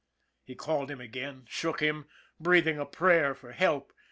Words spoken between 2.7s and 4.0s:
a prayer for help.